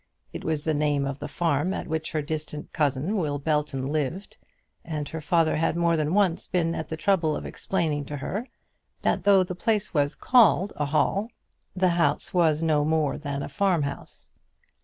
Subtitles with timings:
[0.33, 4.37] It was the name of the farm at which her distant cousin, Will Belton, lived,
[4.83, 8.47] and her father had more than once been at the trouble of explaining to her,
[9.03, 11.29] that though the place was called a hall,
[11.75, 14.31] the house was no more than a farmhouse.